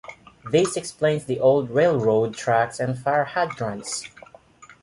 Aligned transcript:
This 0.49 0.75
explains 0.77 1.25
the 1.25 1.39
old 1.39 1.69
railroad 1.69 2.33
tracks 2.33 2.79
and 2.79 2.97
fire 2.97 3.23
hydrants. 3.25 4.09